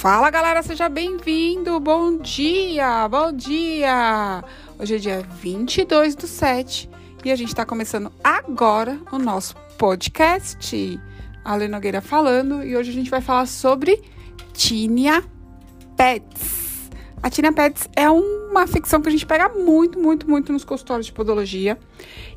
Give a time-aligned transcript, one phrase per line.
[0.00, 1.78] Fala galera, seja bem-vindo!
[1.78, 3.06] Bom dia!
[3.06, 4.42] Bom dia!
[4.78, 6.88] Hoje é dia 22 do 7
[7.22, 10.98] e a gente está começando agora o nosso podcast.
[11.44, 14.02] A Lê Nogueira falando e hoje a gente vai falar sobre
[14.54, 15.22] Tinea
[15.98, 16.88] Pets.
[17.22, 21.04] A Tinea Pets é uma ficção que a gente pega muito, muito, muito nos consultórios
[21.04, 21.78] de podologia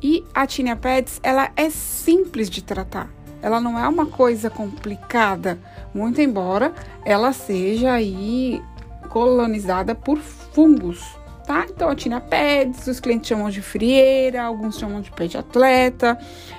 [0.00, 3.17] e a Tinea Pets ela é simples de tratar.
[3.40, 5.58] Ela não é uma coisa complicada
[5.94, 6.72] muito embora
[7.04, 8.62] ela seja aí
[9.08, 11.02] colonizada por fungos,
[11.46, 11.66] tá?
[11.68, 16.18] Então a Tina Peds, os clientes chamam de frieira, alguns chamam de pet atleta,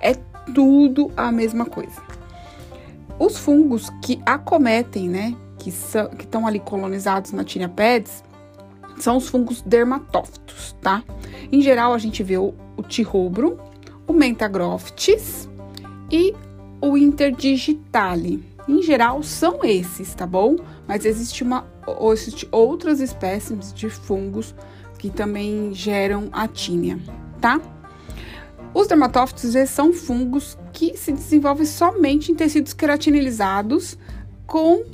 [0.00, 0.14] é
[0.54, 2.00] tudo a mesma coisa.
[3.18, 8.24] Os fungos que acometem, né, que são que estão ali colonizados na Tina Peds,
[8.98, 11.02] são os fungos dermatófitos, tá?
[11.52, 12.82] Em geral a gente vê o, o
[14.06, 15.48] o mentagroftis
[16.10, 16.34] e
[16.80, 18.44] o interdigitale.
[18.68, 20.56] Em geral, são esses, tá bom?
[20.86, 21.66] Mas existe uma,
[22.12, 24.54] existe outras espécies de fungos
[24.98, 26.98] que também geram a tínia,
[27.40, 27.60] tá?
[28.72, 33.98] Os dermatófitos são fungos que se desenvolvem somente em tecidos queratinilizados
[34.46, 34.84] com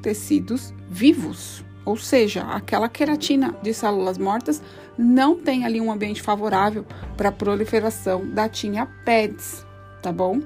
[0.00, 4.62] tecidos vivos, ou seja, aquela queratina de células mortas
[4.96, 9.66] não tem ali um ambiente favorável para a proliferação da tinea peds,
[10.04, 10.40] tá bom?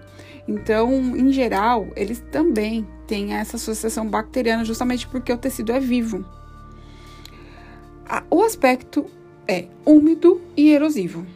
[0.47, 6.25] Então, em geral, eles também têm essa associação bacteriana justamente porque o tecido é vivo.
[8.31, 9.05] O aspecto
[9.49, 11.27] é úmido e erosivo.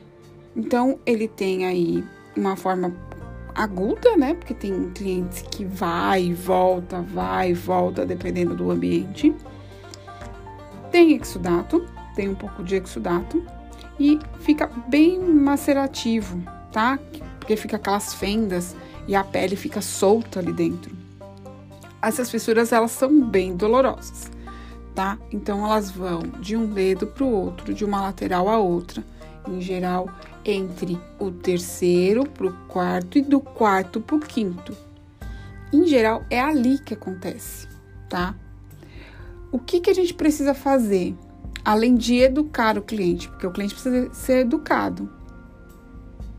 [0.55, 2.05] Então, ele tem aí
[2.37, 2.95] uma forma
[3.55, 4.35] aguda, né?
[4.35, 9.35] Porque tem clientes que vai e volta, vai e volta, dependendo do ambiente.
[10.93, 11.85] Tem exudato,
[12.15, 13.45] tem um pouco de exudato
[13.99, 16.99] e fica bem macerativo, tá?
[17.43, 18.77] Porque fica aquelas fendas
[19.09, 20.97] e a pele fica solta ali dentro.
[22.01, 24.31] Essas fissuras elas são bem dolorosas,
[24.95, 25.19] tá?
[25.33, 29.03] Então elas vão de um dedo para o outro, de uma lateral a outra,
[29.49, 30.09] em geral
[30.45, 34.77] entre o terceiro para o quarto e do quarto para o quinto.
[35.73, 37.67] Em geral é ali que acontece,
[38.09, 38.37] tá?
[39.51, 41.13] O que, que a gente precisa fazer?
[41.65, 45.11] Além de educar o cliente, porque o cliente precisa ser educado,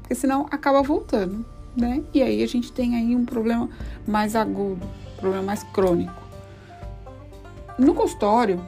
[0.03, 1.43] porque senão acaba voltando
[1.75, 2.03] né?
[2.13, 3.69] E aí a gente tem aí um problema
[4.07, 6.21] mais agudo, um problema mais crônico.
[7.77, 8.63] No consultório,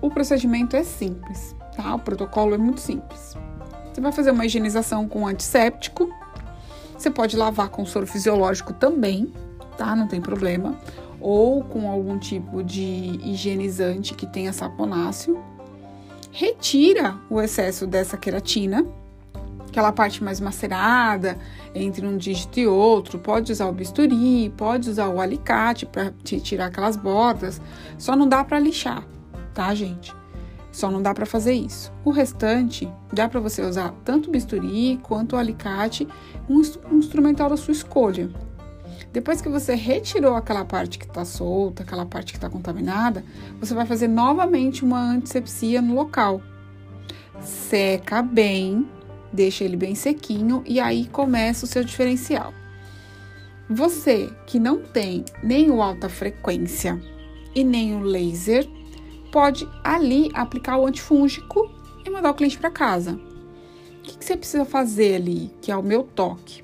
[0.00, 1.94] o procedimento é simples, tá?
[1.94, 3.36] O protocolo é muito simples.
[3.92, 6.10] Você vai fazer uma higienização com antisséptico.
[6.98, 9.32] Você pode lavar com soro fisiológico também,
[9.78, 9.94] tá?
[9.94, 10.76] Não tem problema.
[11.20, 15.42] Ou com algum tipo de higienizante que tenha saponáceo.
[16.32, 18.86] Retira o excesso dessa queratina,
[19.76, 21.36] aquela parte mais macerada,
[21.74, 26.66] entre um dígito e outro, pode usar o bisturi, pode usar o alicate para tirar
[26.66, 27.60] aquelas bordas,
[27.98, 29.06] só não dá para lixar,
[29.52, 30.14] tá, gente?
[30.72, 31.92] Só não dá para fazer isso.
[32.02, 36.08] O restante dá para você usar tanto o bisturi quanto o alicate,
[36.48, 38.30] um, um instrumental da sua escolha.
[39.12, 43.22] Depois que você retirou aquela parte que está solta, aquela parte que está contaminada,
[43.60, 46.40] você vai fazer novamente uma antisepsia no local.
[47.40, 48.86] Seca bem
[49.32, 52.52] deixa ele bem sequinho e aí começa o seu diferencial.
[53.68, 57.00] Você que não tem nem o alta frequência
[57.54, 58.68] e nem o laser,
[59.32, 61.70] pode ali aplicar o antifúngico
[62.04, 63.12] e mandar o cliente para casa.
[63.98, 66.62] O que, que você precisa fazer ali, que é o meu toque?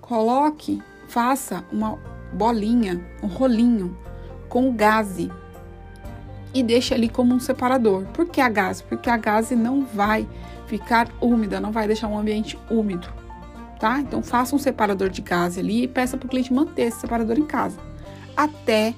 [0.00, 1.98] Coloque, faça uma
[2.32, 3.96] bolinha, um rolinho
[4.48, 5.30] com gaze
[6.52, 8.04] e deixe ali como um separador.
[8.14, 8.82] Por que a gaze?
[8.82, 10.28] Porque a gaze não vai
[10.66, 13.08] ficar úmida, não vai deixar um ambiente úmido,
[13.78, 14.00] tá?
[14.00, 17.38] Então faça um separador de gás ali e peça para o cliente manter esse separador
[17.38, 17.78] em casa
[18.36, 18.94] até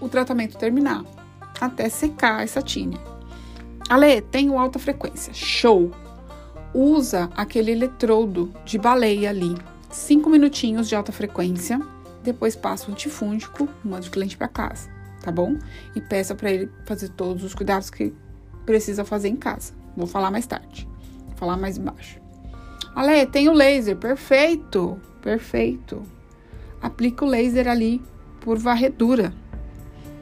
[0.00, 1.04] o tratamento terminar,
[1.60, 2.98] até secar essa tinha.
[3.88, 5.90] Ale, tenho alta frequência, show!
[6.72, 9.56] Usa aquele eletrodo de baleia ali,
[9.90, 11.80] cinco minutinhos de alta frequência,
[12.22, 14.90] depois passa o antifúngico, manda o cliente para casa,
[15.22, 15.56] tá bom?
[15.94, 18.12] E peça para ele fazer todos os cuidados que
[18.66, 19.72] precisa fazer em casa.
[19.96, 20.86] Vou falar mais tarde
[21.36, 22.20] falar mais baixo.
[22.94, 26.02] Ale, tem o laser, perfeito, perfeito.
[26.80, 28.02] Aplica o laser ali
[28.40, 29.32] por varredura.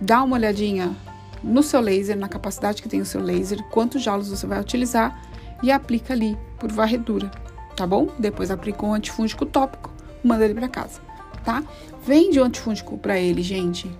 [0.00, 0.94] Dá uma olhadinha
[1.42, 5.22] no seu laser, na capacidade que tem o seu laser, quantos jalos você vai utilizar
[5.62, 7.30] e aplica ali por varredura,
[7.76, 8.08] tá bom?
[8.18, 11.00] Depois aplica um antifúngico tópico, manda ele para casa,
[11.44, 11.62] tá?
[12.04, 13.90] Vende o antifúngico para ele, gente.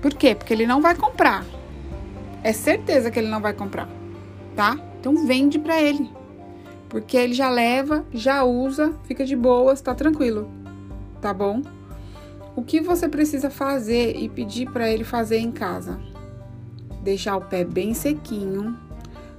[0.00, 0.34] Por quê?
[0.34, 1.44] Porque ele não vai comprar.
[2.42, 3.88] É certeza que ele não vai comprar,
[4.56, 4.78] tá?
[5.00, 6.10] Então vende para ele.
[6.92, 10.50] Porque ele já leva, já usa, fica de boas, tá tranquilo,
[11.22, 11.62] tá bom?
[12.54, 15.98] O que você precisa fazer e pedir para ele fazer em casa?
[17.02, 18.78] Deixar o pé bem sequinho,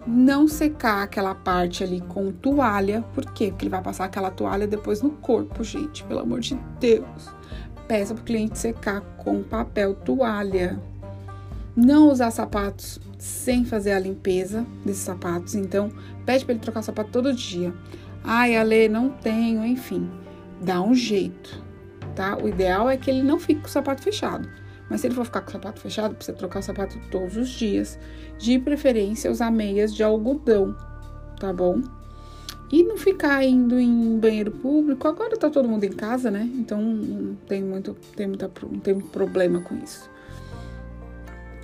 [0.08, 3.50] não secar aquela parte ali com toalha, por quê?
[3.52, 7.30] Porque ele vai passar aquela toalha depois no corpo, gente, pelo amor de Deus.
[7.88, 10.82] Peça para o cliente secar com papel toalha.
[11.76, 15.90] Não usar sapatos sem fazer a limpeza desses sapatos, então
[16.26, 17.74] pede para ele trocar o sapato todo dia.
[18.24, 20.10] Ai, Ale, não tenho, enfim,
[20.62, 21.64] dá um jeito,
[22.16, 22.38] tá?
[22.38, 24.48] O ideal é que ele não fique com o sapato fechado.
[24.90, 27.50] Mas se ele for ficar com o sapato fechado, precisa trocar o sapato todos os
[27.50, 27.98] dias.
[28.38, 30.76] De preferência, usar meias de algodão,
[31.40, 31.82] tá bom?
[32.72, 35.08] E não ficar indo em banheiro público.
[35.08, 36.48] Agora tá todo mundo em casa, né?
[36.56, 40.13] Então não tem muito, tem muita, não tem muito problema com isso.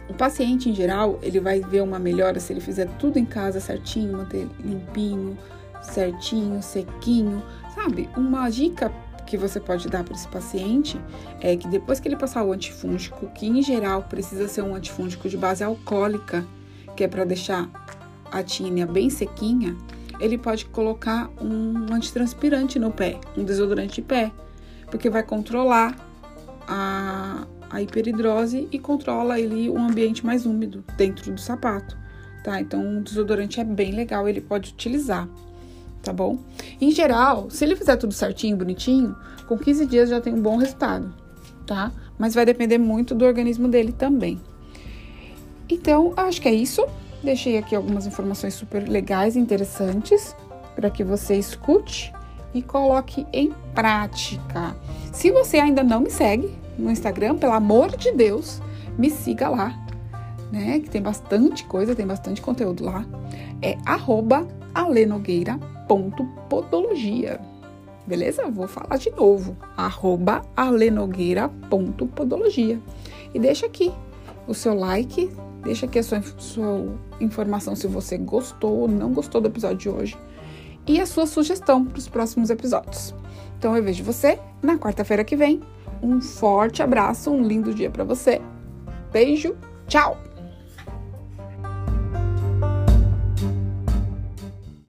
[0.10, 3.60] O paciente, em geral, ele vai ver uma melhora se ele fizer tudo em casa
[3.60, 5.38] certinho, manter limpinho,
[5.82, 7.44] certinho, sequinho,
[7.76, 8.10] sabe?
[8.18, 8.92] Uma dica
[9.26, 11.00] que você pode dar para esse paciente
[11.40, 15.30] é que depois que ele passar o antifúngico, que em geral precisa ser um antifúngico
[15.30, 16.44] de base alcoólica,
[16.98, 17.70] que é para deixar
[18.32, 19.78] a tínia bem sequinha,
[20.20, 24.32] ele pode colocar um antitranspirante no pé, um desodorante de pé,
[24.88, 25.96] porque vai controlar
[26.68, 26.99] a,
[27.70, 31.98] a hiperidrose e controla ali um ambiente mais úmido dentro do sapato,
[32.44, 32.60] tá?
[32.60, 35.28] Então, um desodorante é bem legal, ele pode utilizar
[36.02, 36.40] tá bom?
[36.80, 39.16] Em geral, se ele fizer tudo certinho, bonitinho,
[39.48, 41.14] com 15 dias já tem um bom resultado,
[41.66, 41.92] tá?
[42.18, 44.40] Mas vai depender muito do organismo dele também.
[45.70, 46.86] Então, acho que é isso.
[47.24, 50.36] Deixei aqui algumas informações super legais e interessantes
[50.76, 52.14] para que você escute
[52.54, 54.76] e coloque em prática.
[55.12, 58.60] Se você ainda não me segue no Instagram, pelo amor de Deus,
[58.98, 59.78] me siga lá,
[60.52, 60.80] né?
[60.80, 63.06] Que tem bastante coisa, tem bastante conteúdo lá.
[63.62, 63.78] É
[64.74, 67.40] alenogueira.podologia.
[68.08, 68.50] Beleza?
[68.50, 69.56] Vou falar de novo.
[70.56, 72.80] Alenogueira.podologia.
[73.34, 73.92] E deixa aqui
[74.48, 75.30] o seu like,
[75.64, 76.88] deixa aqui a sua, sua
[77.22, 80.18] informação se você gostou ou não gostou do episódio de hoje.
[80.88, 83.14] E a sua sugestão para os próximos episódios.
[83.60, 85.62] Então eu vejo você na quarta-feira que vem.
[86.02, 88.42] Um forte abraço, um lindo dia para você.
[89.12, 89.56] Beijo,
[89.88, 90.29] tchau!